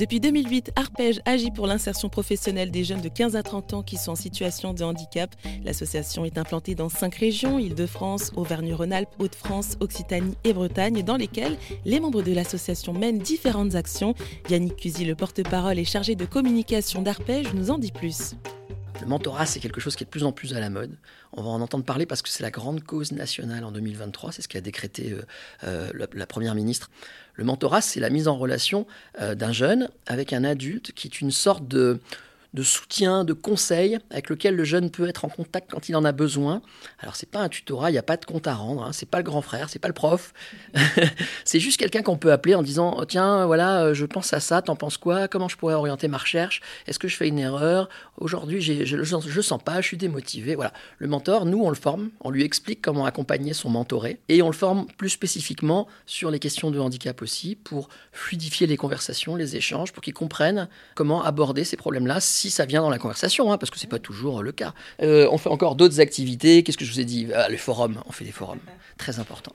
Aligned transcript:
Depuis 0.00 0.18
2008, 0.18 0.72
Arpège 0.76 1.20
agit 1.26 1.50
pour 1.50 1.66
l'insertion 1.66 2.08
professionnelle 2.08 2.70
des 2.70 2.84
jeunes 2.84 3.02
de 3.02 3.10
15 3.10 3.36
à 3.36 3.42
30 3.42 3.74
ans 3.74 3.82
qui 3.82 3.98
sont 3.98 4.12
en 4.12 4.16
situation 4.16 4.72
de 4.72 4.82
handicap. 4.82 5.36
L'association 5.62 6.24
est 6.24 6.38
implantée 6.38 6.74
dans 6.74 6.88
cinq 6.88 7.16
régions, 7.16 7.58
Île-de-France, 7.58 8.32
Auvergne-Rhône-Alpes, 8.34 9.10
Hauts-de-France, 9.18 9.76
Occitanie 9.80 10.38
et 10.44 10.54
Bretagne, 10.54 11.02
dans 11.02 11.18
lesquelles 11.18 11.58
les 11.84 12.00
membres 12.00 12.22
de 12.22 12.32
l'association 12.32 12.94
mènent 12.94 13.18
différentes 13.18 13.74
actions. 13.74 14.14
Yannick 14.48 14.76
Cusy, 14.76 15.04
le 15.04 15.14
porte-parole 15.14 15.78
et 15.78 15.84
chargé 15.84 16.14
de 16.14 16.24
communication 16.24 17.02
d'Arpège, 17.02 17.52
nous 17.52 17.70
en 17.70 17.76
dit 17.76 17.92
plus. 17.92 18.36
Le 19.00 19.06
mentorat, 19.06 19.46
c'est 19.46 19.60
quelque 19.60 19.80
chose 19.80 19.96
qui 19.96 20.04
est 20.04 20.06
de 20.06 20.10
plus 20.10 20.24
en 20.24 20.32
plus 20.32 20.54
à 20.54 20.60
la 20.60 20.70
mode. 20.70 20.94
On 21.32 21.42
va 21.42 21.50
en 21.50 21.60
entendre 21.60 21.84
parler 21.84 22.06
parce 22.06 22.22
que 22.22 22.28
c'est 22.28 22.42
la 22.42 22.50
grande 22.50 22.82
cause 22.82 23.12
nationale 23.12 23.64
en 23.64 23.72
2023. 23.72 24.32
C'est 24.32 24.42
ce 24.42 24.48
qu'a 24.48 24.60
décrété 24.60 25.12
euh, 25.12 25.22
euh, 25.64 26.06
la, 26.12 26.26
Première 26.26 26.54
ministre. 26.54 26.90
Le 27.34 27.44
mentorat, 27.44 27.80
c'est 27.80 28.00
la 28.00 28.10
mise 28.10 28.28
en 28.28 28.36
relation 28.36 28.86
euh, 29.20 29.34
d'un 29.34 29.52
jeune 29.52 29.88
avec 30.06 30.32
un 30.32 30.44
adulte 30.44 30.92
qui 30.92 31.08
est 31.08 31.20
une 31.20 31.30
sorte 31.30 31.66
de 31.66 32.00
de 32.54 32.62
soutien, 32.62 33.24
de 33.24 33.32
conseil 33.32 33.98
avec 34.10 34.28
lequel 34.28 34.56
le 34.56 34.64
jeune 34.64 34.90
peut 34.90 35.08
être 35.08 35.24
en 35.24 35.28
contact 35.28 35.70
quand 35.70 35.88
il 35.88 35.96
en 35.96 36.04
a 36.04 36.12
besoin. 36.12 36.62
Alors 36.98 37.16
c'est 37.16 37.30
pas 37.30 37.40
un 37.40 37.48
tutorat, 37.48 37.90
il 37.90 37.92
n'y 37.92 37.98
a 37.98 38.02
pas 38.02 38.16
de 38.16 38.24
compte 38.24 38.46
à 38.46 38.54
rendre, 38.54 38.82
hein, 38.84 38.92
c'est 38.92 39.08
pas 39.08 39.18
le 39.18 39.24
grand 39.24 39.42
frère, 39.42 39.68
c'est 39.68 39.78
pas 39.78 39.88
le 39.88 39.94
prof, 39.94 40.32
c'est 41.44 41.60
juste 41.60 41.78
quelqu'un 41.78 42.02
qu'on 42.02 42.16
peut 42.16 42.32
appeler 42.32 42.54
en 42.54 42.62
disant 42.62 42.96
oh, 42.98 43.04
tiens 43.04 43.46
voilà 43.46 43.84
euh, 43.84 43.94
je 43.94 44.04
pense 44.06 44.32
à 44.32 44.40
ça, 44.40 44.62
t'en 44.62 44.76
penses 44.76 44.96
quoi? 44.96 45.28
Comment 45.28 45.48
je 45.48 45.56
pourrais 45.56 45.74
orienter 45.74 46.08
ma 46.08 46.18
recherche? 46.18 46.60
Est-ce 46.86 46.98
que 46.98 47.08
je 47.08 47.16
fais 47.16 47.28
une 47.28 47.38
erreur? 47.38 47.88
Aujourd'hui 48.16 48.60
je, 48.60 48.84
je, 48.84 49.40
sens 49.40 49.62
pas, 49.62 49.80
je 49.80 49.86
suis 49.86 49.96
démotivé. 49.96 50.54
Voilà, 50.54 50.72
le 50.98 51.06
mentor, 51.06 51.46
nous 51.46 51.62
on 51.62 51.68
le 51.68 51.76
forme, 51.76 52.10
on 52.20 52.30
lui 52.30 52.42
explique 52.42 52.82
comment 52.82 53.06
accompagner 53.06 53.52
son 53.52 53.70
mentoré 53.70 54.18
et 54.28 54.42
on 54.42 54.48
le 54.48 54.54
forme 54.54 54.86
plus 54.98 55.10
spécifiquement 55.10 55.86
sur 56.06 56.30
les 56.30 56.38
questions 56.38 56.70
de 56.70 56.80
handicap 56.80 57.22
aussi 57.22 57.54
pour 57.54 57.88
fluidifier 58.12 58.66
les 58.66 58.76
conversations, 58.76 59.36
les 59.36 59.56
échanges, 59.56 59.92
pour 59.92 60.02
qu'il 60.02 60.14
comprenne 60.14 60.68
comment 60.94 61.22
aborder 61.22 61.64
ces 61.64 61.76
problèmes-là 61.76 62.20
si 62.40 62.50
ça 62.50 62.64
vient 62.64 62.80
dans 62.80 62.90
la 62.90 62.98
conversation, 62.98 63.52
hein, 63.52 63.58
parce 63.58 63.70
que 63.70 63.78
c'est 63.78 63.86
pas 63.86 63.98
toujours 63.98 64.42
le 64.42 64.52
cas. 64.52 64.72
Euh, 65.02 65.28
on 65.30 65.38
fait 65.38 65.50
encore 65.50 65.76
d'autres 65.76 66.00
activités. 66.00 66.62
Qu'est-ce 66.62 66.78
que 66.78 66.84
je 66.84 66.92
vous 66.92 67.00
ai 67.00 67.04
dit? 67.04 67.28
Ah, 67.34 67.48
Les 67.48 67.58
forums. 67.58 68.02
On 68.06 68.12
fait 68.12 68.24
des 68.24 68.32
forums, 68.32 68.60
très 68.96 69.18
important. 69.20 69.52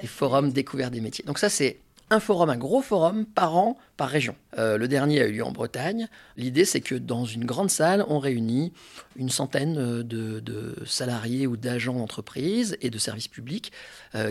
Les 0.00 0.08
forums 0.08 0.52
découverts 0.52 0.90
des 0.90 1.00
métiers. 1.00 1.24
Donc 1.26 1.38
ça, 1.38 1.48
c'est 1.48 1.80
un 2.12 2.20
forum, 2.20 2.50
un 2.50 2.56
gros 2.56 2.82
forum 2.82 3.24
par 3.24 3.56
an, 3.56 3.76
par 3.96 4.08
région. 4.08 4.34
Euh, 4.58 4.78
le 4.78 4.88
dernier 4.88 5.20
a 5.20 5.26
eu 5.26 5.32
lieu 5.32 5.44
en 5.44 5.52
Bretagne. 5.52 6.08
L'idée, 6.36 6.64
c'est 6.64 6.80
que 6.80 6.96
dans 6.96 7.24
une 7.24 7.44
grande 7.44 7.70
salle, 7.70 8.04
on 8.08 8.18
réunit 8.18 8.72
une 9.16 9.30
centaine 9.30 9.78
euh, 9.78 10.02
de, 10.02 10.76
salariés 10.86 11.46
ou 11.46 11.56
d'agents 11.56 11.94
d'entreprise 11.94 12.76
et 12.80 12.90
de 12.90 12.98
services 12.98 13.28
publics 13.28 13.72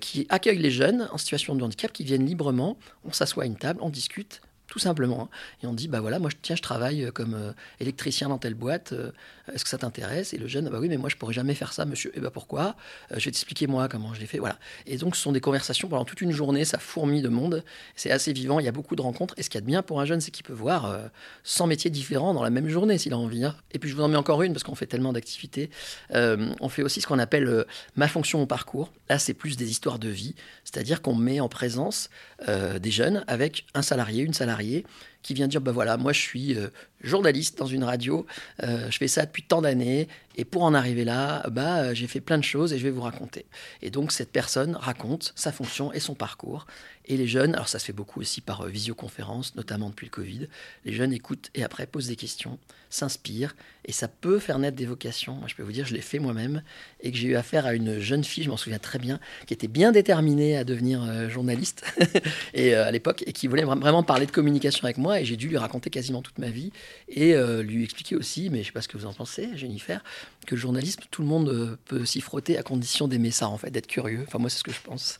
qui 0.00 0.26
accueillent 0.30 0.58
les 0.58 0.70
jeunes 0.70 1.08
en 1.12 1.18
situation 1.18 1.54
de 1.54 1.62
handicap, 1.62 1.92
qui 1.92 2.04
viennent 2.04 2.24
librement. 2.24 2.78
On 3.04 3.12
s'assoit 3.12 3.42
à 3.42 3.46
une 3.46 3.56
table, 3.56 3.80
on 3.82 3.90
discute, 3.90 4.40
tout 4.66 4.78
simplement. 4.78 5.22
Hein. 5.22 5.28
Et 5.62 5.66
on 5.66 5.72
dit, 5.72 5.88
bah 5.88 6.00
voilà, 6.00 6.18
moi, 6.18 6.30
tiens, 6.42 6.56
je 6.56 6.62
travaille 6.62 7.04
euh, 7.04 7.10
comme 7.10 7.34
euh, 7.34 7.52
électricien 7.80 8.28
dans 8.28 8.38
telle 8.38 8.54
boîte, 8.54 8.92
euh, 8.92 9.12
est-ce 9.52 9.64
que 9.64 9.70
ça 9.70 9.78
t'intéresse? 9.78 10.34
Et 10.34 10.38
le 10.38 10.48
jeune, 10.48 10.68
bah 10.68 10.78
oui, 10.80 10.88
mais 10.88 10.96
moi, 10.96 11.08
je 11.08 11.16
pourrais 11.16 11.32
jamais 11.32 11.54
faire 11.54 11.72
ça, 11.72 11.84
monsieur. 11.84 12.10
Et 12.16 12.20
bah 12.20 12.30
pourquoi? 12.30 12.74
Je 13.10 13.16
vais 13.16 13.30
t'expliquer, 13.30 13.66
moi, 13.68 13.88
comment 13.88 14.12
je 14.12 14.20
l'ai 14.20 14.26
fait. 14.26 14.38
Voilà. 14.38 14.58
Et 14.86 14.96
donc, 14.96 15.14
ce 15.14 15.22
sont 15.22 15.32
des 15.32 15.40
conversations 15.40 15.88
pendant 15.88 16.04
toute 16.04 16.20
une 16.20 16.32
journée, 16.32 16.64
ça 16.64 16.78
fourmille 16.78 17.22
de 17.22 17.28
monde, 17.28 17.64
c'est 17.94 18.10
assez 18.10 18.32
vivant, 18.32 18.58
il 18.58 18.66
y 18.66 18.68
a 18.68 18.72
beaucoup 18.72 18.96
de 18.96 19.02
rencontres. 19.02 19.34
Et 19.36 19.42
ce 19.42 19.50
qu'il 19.50 19.58
y 19.58 19.58
a 19.58 19.60
de 19.62 19.66
bien 19.66 19.82
pour 19.82 20.00
un 20.00 20.04
jeune, 20.04 20.20
c'est 20.20 20.30
qu'il 20.32 20.44
peut 20.44 20.52
voir 20.52 20.98
100 21.44 21.68
métiers 21.68 21.90
différents 21.90 22.34
dans 22.34 22.42
la 22.42 22.50
même 22.50 22.68
journée, 22.68 22.98
s'il 22.98 23.12
a 23.12 23.18
envie. 23.18 23.44
Hein. 23.44 23.54
Et 23.72 23.78
puis, 23.78 23.88
je 23.88 23.94
vous 23.94 24.02
en 24.02 24.08
mets 24.08 24.16
encore 24.16 24.42
une, 24.42 24.52
parce 24.52 24.64
qu'on 24.64 24.74
fait 24.74 24.86
tellement 24.86 25.12
d'activités. 25.12 25.70
on 26.10 26.68
fait 26.68 26.82
aussi 26.82 27.00
ce 27.00 27.06
qu'on 27.06 27.18
appelle 27.18 27.64
ma 27.94 28.08
fonction 28.08 28.42
au 28.42 28.46
parcours. 28.46 28.92
Là, 29.08 29.18
c'est 29.18 29.34
plus 29.34 29.56
des 29.56 29.70
histoires 29.70 30.00
de 30.00 30.08
vie, 30.08 30.34
c'est-à-dire 30.64 31.02
qu'on 31.02 31.14
met 31.14 31.38
en 31.38 31.48
présence 31.48 32.10
des 32.48 32.90
jeunes 32.90 33.24
avec 33.28 33.66
un 33.74 33.82
salarié, 33.82 34.22
une 34.22 34.34
salariée 34.34 34.55
salariés 34.56 34.84
qui 35.26 35.34
vient 35.34 35.48
dire, 35.48 35.60
bah 35.60 35.72
voilà, 35.72 35.96
moi 35.96 36.12
je 36.12 36.20
suis 36.20 36.54
euh, 36.54 36.68
journaliste 37.00 37.58
dans 37.58 37.66
une 37.66 37.82
radio, 37.82 38.26
euh, 38.62 38.88
je 38.90 38.96
fais 38.96 39.08
ça 39.08 39.26
depuis 39.26 39.42
tant 39.42 39.60
d'années, 39.60 40.06
et 40.36 40.44
pour 40.44 40.62
en 40.62 40.72
arriver 40.72 41.04
là, 41.04 41.44
bah, 41.50 41.78
euh, 41.78 41.94
j'ai 41.94 42.06
fait 42.06 42.20
plein 42.20 42.38
de 42.38 42.44
choses 42.44 42.72
et 42.72 42.78
je 42.78 42.84
vais 42.84 42.90
vous 42.90 43.00
raconter. 43.00 43.46
Et 43.82 43.90
donc 43.90 44.12
cette 44.12 44.30
personne 44.30 44.76
raconte 44.76 45.32
sa 45.34 45.50
fonction 45.50 45.92
et 45.92 45.98
son 45.98 46.14
parcours. 46.14 46.66
Et 47.08 47.16
les 47.16 47.26
jeunes, 47.26 47.54
alors 47.54 47.68
ça 47.68 47.78
se 47.78 47.86
fait 47.86 47.92
beaucoup 47.92 48.20
aussi 48.20 48.40
par 48.40 48.66
visioconférence, 48.66 49.54
notamment 49.56 49.90
depuis 49.90 50.06
le 50.06 50.10
Covid, 50.10 50.48
les 50.84 50.92
jeunes 50.92 51.12
écoutent 51.12 51.50
et 51.54 51.64
après 51.64 51.86
posent 51.86 52.08
des 52.08 52.16
questions, 52.16 52.58
s'inspirent, 52.90 53.54
et 53.84 53.92
ça 53.92 54.08
peut 54.08 54.38
faire 54.40 54.58
naître 54.58 54.76
des 54.76 54.86
vocations. 54.86 55.34
Moi, 55.34 55.46
je 55.46 55.54
peux 55.54 55.62
vous 55.62 55.72
dire, 55.72 55.86
je 55.86 55.94
l'ai 55.94 56.00
fait 56.00 56.18
moi-même, 56.18 56.62
et 57.00 57.12
que 57.12 57.16
j'ai 57.16 57.28
eu 57.28 57.36
affaire 57.36 57.64
à 57.64 57.74
une 57.74 58.00
jeune 58.00 58.24
fille, 58.24 58.42
je 58.42 58.50
m'en 58.50 58.56
souviens 58.56 58.80
très 58.80 58.98
bien, 58.98 59.20
qui 59.46 59.54
était 59.54 59.68
bien 59.68 59.92
déterminée 59.92 60.56
à 60.56 60.64
devenir 60.64 61.28
journaliste 61.30 61.84
et 62.54 62.74
à 62.74 62.90
l'époque, 62.90 63.22
et 63.24 63.32
qui 63.32 63.46
voulait 63.46 63.64
vraiment 63.64 64.02
parler 64.02 64.26
de 64.26 64.32
communication 64.32 64.84
avec 64.84 64.98
moi, 64.98 65.15
et 65.20 65.24
j'ai 65.24 65.36
dû 65.36 65.48
lui 65.48 65.58
raconter 65.58 65.90
quasiment 65.90 66.22
toute 66.22 66.38
ma 66.38 66.50
vie, 66.50 66.72
et 67.08 67.34
euh, 67.34 67.62
lui 67.62 67.84
expliquer 67.84 68.16
aussi, 68.16 68.50
mais 68.50 68.58
je 68.58 68.62
ne 68.62 68.64
sais 68.66 68.72
pas 68.72 68.82
ce 68.82 68.88
que 68.88 68.96
vous 68.96 69.06
en 69.06 69.12
pensez, 69.12 69.56
Jennifer, 69.56 70.02
que 70.46 70.54
le 70.54 70.60
journalisme, 70.60 71.02
tout 71.10 71.22
le 71.22 71.28
monde 71.28 71.48
euh, 71.48 71.76
peut 71.86 72.04
s'y 72.04 72.20
frotter 72.20 72.58
à 72.58 72.62
condition 72.62 73.08
d'aimer 73.08 73.30
ça, 73.30 73.48
en 73.48 73.58
fait, 73.58 73.70
d'être 73.70 73.86
curieux. 73.86 74.24
Enfin, 74.26 74.38
moi, 74.38 74.50
c'est 74.50 74.58
ce 74.58 74.64
que 74.64 74.72
je 74.72 74.80
pense. 74.80 75.18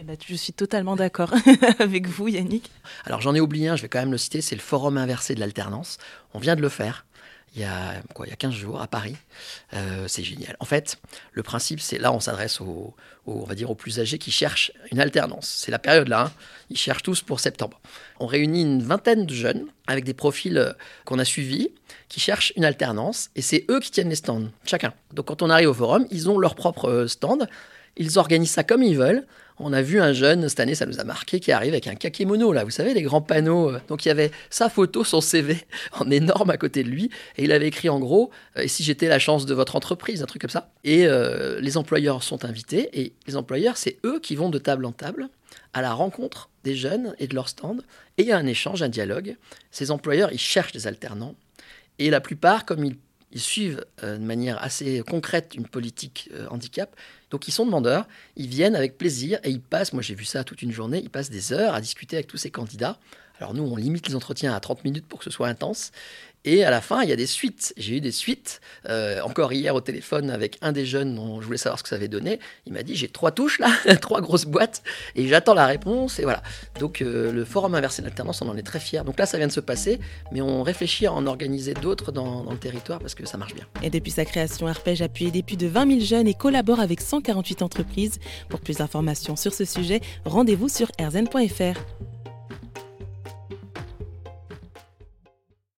Eh 0.00 0.04
ben, 0.04 0.16
je 0.24 0.34
suis 0.36 0.52
totalement 0.52 0.94
d'accord 0.94 1.34
avec 1.80 2.06
vous, 2.06 2.28
Yannick. 2.28 2.70
Alors, 3.04 3.20
j'en 3.20 3.34
ai 3.34 3.40
oublié 3.40 3.68
un, 3.68 3.76
je 3.76 3.82
vais 3.82 3.88
quand 3.88 3.98
même 3.98 4.12
le 4.12 4.18
citer, 4.18 4.40
c'est 4.40 4.54
le 4.54 4.60
forum 4.60 4.96
inversé 4.96 5.34
de 5.34 5.40
l'alternance. 5.40 5.98
On 6.34 6.38
vient 6.38 6.54
de 6.54 6.62
le 6.62 6.68
faire 6.68 7.04
il 7.54 7.62
y 7.62 7.64
a, 7.64 7.94
quoi, 8.14 8.26
il 8.26 8.30
y 8.30 8.32
a 8.32 8.36
15 8.36 8.52
jours 8.52 8.80
à 8.80 8.86
Paris. 8.86 9.16
Euh, 9.74 10.06
c'est 10.06 10.22
génial. 10.22 10.56
En 10.60 10.64
fait, 10.64 10.98
le 11.32 11.42
principe, 11.42 11.80
c'est 11.80 11.98
là, 11.98 12.12
on 12.12 12.20
s'adresse 12.20 12.60
aux, 12.60 12.94
on 13.26 13.44
va 13.44 13.54
dire, 13.54 13.70
aux 13.70 13.74
plus 13.74 14.00
âgés 14.00 14.18
qui 14.18 14.30
cherchent 14.30 14.72
une 14.92 15.00
alternance. 15.00 15.48
C'est 15.48 15.70
la 15.70 15.78
période 15.78 16.08
là. 16.08 16.26
Hein. 16.26 16.32
Ils 16.70 16.78
cherchent 16.78 17.02
tous 17.02 17.22
pour 17.22 17.40
septembre. 17.40 17.80
On 18.20 18.26
réunit 18.26 18.62
une 18.62 18.82
vingtaine 18.82 19.26
de 19.26 19.34
jeunes 19.34 19.66
avec 19.86 20.04
des 20.04 20.14
profils 20.14 20.56
euh, 20.56 20.72
qu'on 21.04 21.18
a 21.18 21.24
suivis 21.24 21.70
qui 22.08 22.20
cherchent 22.20 22.52
une 22.56 22.64
alternance 22.64 23.30
et 23.36 23.42
c'est 23.42 23.64
eux 23.70 23.80
qui 23.80 23.90
tiennent 23.90 24.10
les 24.10 24.16
stands, 24.16 24.48
chacun. 24.64 24.92
Donc 25.12 25.26
quand 25.26 25.42
on 25.42 25.50
arrive 25.50 25.70
au 25.70 25.74
forum, 25.74 26.06
ils 26.10 26.30
ont 26.30 26.38
leur 26.38 26.54
propre 26.54 26.88
euh, 26.88 27.08
stand. 27.08 27.48
Ils 27.96 28.18
organisent 28.18 28.52
ça 28.52 28.64
comme 28.64 28.82
ils 28.82 28.96
veulent. 28.96 29.26
On 29.60 29.72
a 29.72 29.82
vu 29.82 30.00
un 30.00 30.12
jeune, 30.12 30.48
cette 30.48 30.60
année, 30.60 30.74
ça 30.74 30.86
nous 30.86 31.00
a 31.00 31.04
marqué, 31.04 31.40
qui 31.40 31.50
arrive 31.50 31.72
avec 31.72 31.88
un 31.88 31.96
kakémono, 31.96 32.52
là, 32.52 32.62
vous 32.64 32.70
savez, 32.70 32.94
les 32.94 33.02
grands 33.02 33.20
panneaux. 33.20 33.70
Euh. 33.70 33.80
Donc 33.88 34.04
il 34.04 34.08
y 34.08 34.10
avait 34.10 34.30
sa 34.50 34.68
photo, 34.68 35.02
son 35.02 35.20
CV, 35.20 35.58
en 35.92 36.10
énorme 36.10 36.50
à 36.50 36.56
côté 36.56 36.84
de 36.84 36.88
lui, 36.88 37.10
et 37.36 37.44
il 37.44 37.52
avait 37.52 37.66
écrit 37.66 37.88
en 37.88 37.98
gros, 37.98 38.30
euh, 38.56 38.62
et 38.62 38.68
si 38.68 38.84
j'étais 38.84 39.08
la 39.08 39.18
chance 39.18 39.46
de 39.46 39.54
votre 39.54 39.74
entreprise, 39.74 40.22
un 40.22 40.26
truc 40.26 40.42
comme 40.42 40.50
ça. 40.50 40.70
Et 40.84 41.06
euh, 41.06 41.60
les 41.60 41.76
employeurs 41.76 42.22
sont 42.22 42.44
invités, 42.44 42.88
et 42.92 43.12
les 43.26 43.36
employeurs, 43.36 43.76
c'est 43.76 43.98
eux 44.04 44.20
qui 44.20 44.36
vont 44.36 44.48
de 44.48 44.58
table 44.58 44.84
en 44.84 44.92
table 44.92 45.28
à 45.72 45.82
la 45.82 45.92
rencontre 45.92 46.50
des 46.62 46.76
jeunes 46.76 47.14
et 47.18 47.26
de 47.26 47.34
leur 47.34 47.48
stand, 47.48 47.82
et 48.16 48.22
il 48.22 48.28
y 48.28 48.32
a 48.32 48.38
un 48.38 48.46
échange, 48.46 48.82
un 48.82 48.88
dialogue. 48.88 49.36
Ces 49.70 49.90
employeurs, 49.90 50.32
ils 50.32 50.38
cherchent 50.38 50.72
des 50.72 50.86
alternants, 50.86 51.34
et 51.98 52.10
la 52.10 52.20
plupart, 52.20 52.64
comme 52.64 52.84
ils 52.84 52.96
ils 53.32 53.40
suivent 53.40 53.84
de 54.02 54.16
manière 54.18 54.62
assez 54.62 55.02
concrète 55.06 55.54
une 55.54 55.66
politique 55.66 56.30
handicap. 56.50 56.96
Donc 57.30 57.46
ils 57.46 57.52
sont 57.52 57.66
demandeurs, 57.66 58.06
ils 58.36 58.48
viennent 58.48 58.74
avec 58.74 58.96
plaisir 58.96 59.38
et 59.44 59.50
ils 59.50 59.60
passent, 59.60 59.92
moi 59.92 60.02
j'ai 60.02 60.14
vu 60.14 60.24
ça 60.24 60.44
toute 60.44 60.62
une 60.62 60.72
journée, 60.72 61.00
ils 61.02 61.10
passent 61.10 61.30
des 61.30 61.52
heures 61.52 61.74
à 61.74 61.80
discuter 61.80 62.16
avec 62.16 62.26
tous 62.26 62.38
ces 62.38 62.50
candidats. 62.50 62.98
Alors 63.38 63.54
nous, 63.54 63.62
on 63.62 63.76
limite 63.76 64.08
les 64.08 64.16
entretiens 64.16 64.54
à 64.54 64.60
30 64.60 64.84
minutes 64.84 65.06
pour 65.06 65.18
que 65.18 65.24
ce 65.24 65.30
soit 65.30 65.48
intense. 65.48 65.92
Et 66.44 66.64
à 66.64 66.70
la 66.70 66.80
fin, 66.80 67.02
il 67.02 67.08
y 67.08 67.12
a 67.12 67.16
des 67.16 67.26
suites. 67.26 67.74
J'ai 67.76 67.96
eu 67.96 68.00
des 68.00 68.12
suites. 68.12 68.60
Euh, 68.88 69.20
encore 69.22 69.52
hier 69.52 69.74
au 69.74 69.80
téléphone 69.80 70.30
avec 70.30 70.56
un 70.62 70.72
des 70.72 70.86
jeunes 70.86 71.14
dont 71.14 71.40
je 71.40 71.46
voulais 71.46 71.58
savoir 71.58 71.78
ce 71.78 71.82
que 71.82 71.88
ça 71.88 71.96
avait 71.96 72.08
donné. 72.08 72.38
Il 72.64 72.72
m'a 72.72 72.82
dit 72.82 72.94
j'ai 72.94 73.08
trois 73.08 73.32
touches 73.32 73.58
là, 73.58 73.70
trois 74.00 74.20
grosses 74.20 74.46
boîtes, 74.46 74.82
et 75.16 75.26
j'attends 75.26 75.54
la 75.54 75.66
réponse. 75.66 76.18
Et 76.18 76.22
voilà. 76.22 76.42
Donc 76.78 77.02
euh, 77.02 77.32
le 77.32 77.44
forum 77.44 77.74
inversé 77.74 78.02
d'alternance, 78.02 78.40
on 78.40 78.48
en 78.48 78.56
est 78.56 78.62
très 78.62 78.80
fiers. 78.80 79.02
Donc 79.04 79.18
là, 79.18 79.26
ça 79.26 79.36
vient 79.36 79.48
de 79.48 79.52
se 79.52 79.60
passer, 79.60 79.98
mais 80.32 80.40
on 80.40 80.62
réfléchit 80.62 81.06
à 81.06 81.12
en 81.12 81.26
organiser 81.26 81.74
d'autres 81.74 82.12
dans, 82.12 82.48
le 82.50 82.58
territoire 82.58 83.00
parce 83.00 83.14
que 83.14 83.26
ça 83.26 83.36
marche 83.36 83.54
bien. 83.54 83.66
Et 83.82 83.90
depuis 83.90 84.12
sa 84.12 84.24
création, 84.24 84.68
Arpège 84.68 85.02
a 85.02 85.08
aider 85.20 85.42
plus 85.42 85.56
de 85.56 85.66
20 85.66 85.88
000 85.88 86.00
jeunes 86.00 86.28
et 86.28 86.34
collabore 86.34 86.80
avec 86.80 87.00
148 87.00 87.62
entreprises. 87.62 88.20
Pour 88.48 88.60
plus 88.60 88.76
d'informations 88.76 89.34
sur 89.34 89.52
ce 89.52 89.64
sujet, 89.64 90.00
rendez-vous 90.24 90.68
sur 90.68 90.90
rzn.fr. 91.00 92.17